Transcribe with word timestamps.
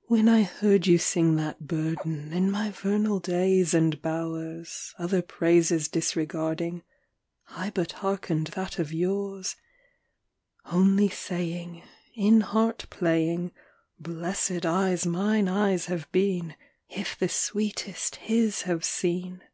II. 0.00 0.06
When 0.16 0.28
I 0.28 0.42
heard 0.42 0.88
you 0.88 0.98
sing 0.98 1.36
that 1.36 1.68
burden 1.68 2.32
In 2.32 2.50
my 2.50 2.72
vernal 2.72 3.20
days 3.20 3.74
and 3.74 4.02
bowers, 4.02 4.92
Other 4.98 5.22
praises 5.22 5.86
disregarding, 5.86 6.82
I 7.50 7.70
but 7.70 7.92
hearkened 8.02 8.48
that 8.56 8.80
of 8.80 8.92
yours 8.92 9.54
Only 10.64 11.08
saying 11.08 11.84
In 12.16 12.40
heart 12.40 12.86
playing, 12.90 13.52
"Blessed 14.00 14.66
eyes 14.66 15.06
mine 15.06 15.46
eyes 15.46 15.86
have 15.86 16.10
been, 16.10 16.56
If 16.88 17.16
the 17.16 17.28
sweetest 17.28 18.16
HIS 18.16 18.62
have 18.62 18.84
seen!" 18.84 19.44